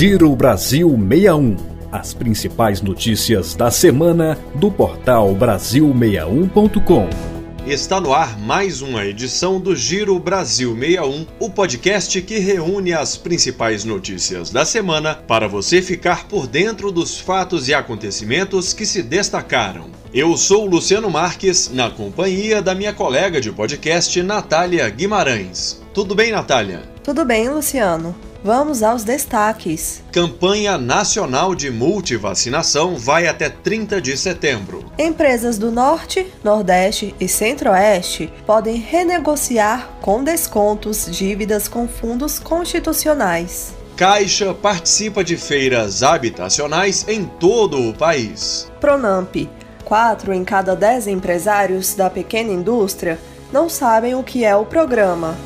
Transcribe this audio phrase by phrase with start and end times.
[0.00, 1.56] Giro Brasil 61.
[1.92, 7.10] As principais notícias da semana do portal Brasil61.com.
[7.66, 13.18] Está no ar mais uma edição do Giro Brasil 61, o podcast que reúne as
[13.18, 19.02] principais notícias da semana para você ficar por dentro dos fatos e acontecimentos que se
[19.02, 19.90] destacaram.
[20.14, 25.82] Eu sou Luciano Marques, na companhia da minha colega de podcast, Natália Guimarães.
[25.92, 26.84] Tudo bem, Natália?
[27.04, 28.29] Tudo bem, Luciano.
[28.42, 30.02] Vamos aos destaques.
[30.10, 34.90] Campanha Nacional de Multivacinação vai até 30 de setembro.
[34.98, 43.74] Empresas do Norte, Nordeste e Centro-Oeste podem renegociar com descontos dívidas com fundos constitucionais.
[43.94, 48.70] Caixa participa de feiras habitacionais em todo o país.
[48.80, 49.36] Pronamp.
[49.84, 53.18] Quatro em cada dez empresários da pequena indústria
[53.52, 55.36] não sabem o que é o programa.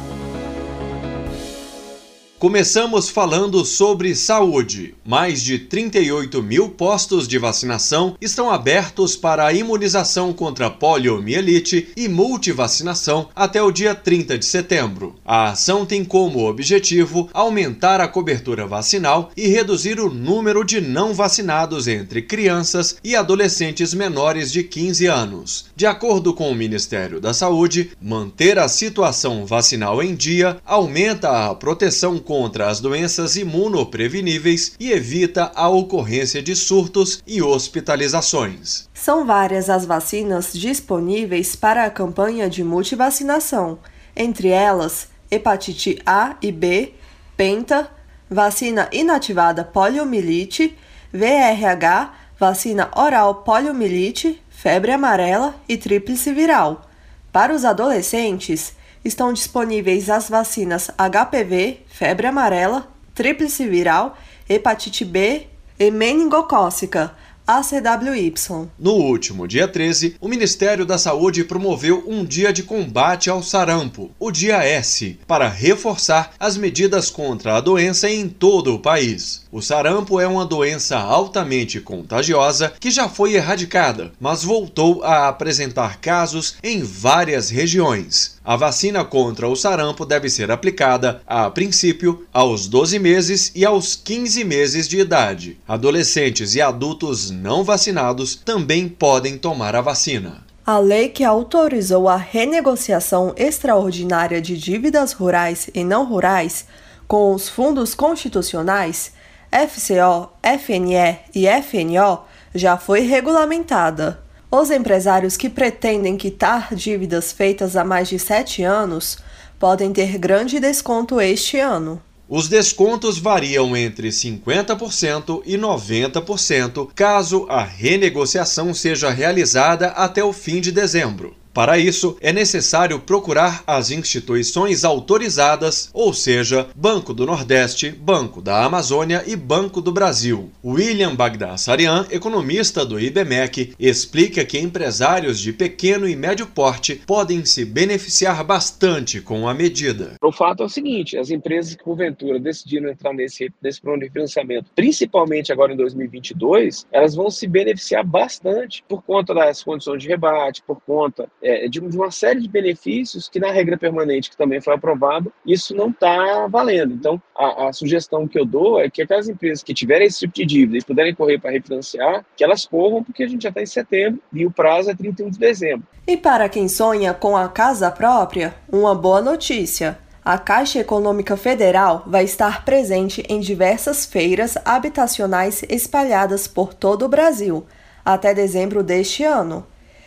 [2.44, 4.94] Começamos falando sobre saúde.
[5.02, 12.06] Mais de 38 mil postos de vacinação estão abertos para a imunização contra poliomielite e
[12.06, 15.14] multivacinação até o dia 30 de setembro.
[15.24, 21.14] A ação tem como objetivo aumentar a cobertura vacinal e reduzir o número de não
[21.14, 25.64] vacinados entre crianças e adolescentes menores de 15 anos.
[25.74, 31.54] De acordo com o Ministério da Saúde, manter a situação vacinal em dia aumenta a
[31.54, 32.33] proteção contra
[32.66, 38.88] as doenças imunopreveníveis e evita a ocorrência de surtos e hospitalizações.
[38.92, 43.78] São várias as vacinas disponíveis para a campanha de multivacinação,
[44.16, 46.94] entre elas hepatite A e B,
[47.36, 47.90] penta,
[48.28, 50.76] vacina inativada poliomielite,
[51.12, 56.88] VRH, vacina oral poliomielite, febre amarela e tríplice viral.
[57.32, 58.74] Para os adolescentes,
[59.04, 64.16] estão disponíveis as vacinas HPV, febre amarela, tríplice viral,
[64.48, 65.46] hepatite B
[65.78, 67.12] e meningocócica,
[67.46, 68.32] ACWY.
[68.78, 74.10] No último dia 13, o Ministério da Saúde promoveu um dia de combate ao sarampo,
[74.18, 79.44] o Dia S, para reforçar as medidas contra a doença em todo o país.
[79.52, 86.00] O sarampo é uma doença altamente contagiosa que já foi erradicada, mas voltou a apresentar
[86.00, 88.34] casos em várias regiões.
[88.44, 93.96] A vacina contra o sarampo deve ser aplicada, a princípio, aos 12 meses e aos
[93.96, 95.56] 15 meses de idade.
[95.66, 100.44] Adolescentes e adultos não vacinados também podem tomar a vacina.
[100.64, 106.64] A lei que autorizou a renegociação extraordinária de dívidas rurais e não rurais
[107.06, 109.12] com os fundos constitucionais
[109.52, 112.24] FCO, FNE e FNO
[112.54, 114.20] já foi regulamentada.
[114.50, 119.18] Os empresários que pretendem quitar dívidas feitas há mais de sete anos
[119.58, 122.00] podem ter grande desconto este ano.
[122.26, 130.58] Os descontos variam entre 50% e 90% caso a renegociação seja realizada até o fim
[130.58, 131.36] de dezembro.
[131.54, 138.64] Para isso, é necessário procurar as instituições autorizadas, ou seja, Banco do Nordeste, Banco da
[138.64, 140.50] Amazônia e Banco do Brasil.
[140.64, 147.64] William Bagdasarian, economista do IBMEC, explica que empresários de pequeno e médio porte podem se
[147.64, 150.14] beneficiar bastante com a medida.
[150.20, 154.72] O fato é o seguinte: as empresas que porventura decidiram entrar nesse, nesse de financiamento,
[154.74, 160.60] principalmente agora em 2022, elas vão se beneficiar bastante por conta das condições de rebate,
[160.66, 164.74] por conta é, de, uma série de benefícios que na regra permanente, que também foi
[164.74, 166.94] aprovado, isso não está valendo.
[166.94, 170.34] Então, a, a, sugestão que eu dou é que aquelas empresas que tiverem esse tipo
[170.34, 173.62] de dívida e puderem correr para refinanciar, que elas corram, porque a gente já está
[173.62, 175.86] em setembro e o prazo é 31 de dezembro.
[176.06, 179.98] E para quem sonha com a casa própria, uma boa notícia.
[180.24, 187.08] A Caixa Econômica Federal vai estar presente em diversas feiras habitacionais espalhadas por todo o
[187.08, 187.66] Brasil,
[188.02, 189.66] até dezembro deste ano.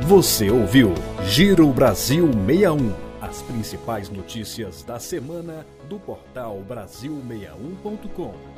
[0.00, 0.94] Você ouviu
[1.26, 2.94] Giro Brasil 61.
[3.20, 8.55] As principais notícias da semana do portal Brasil61.com.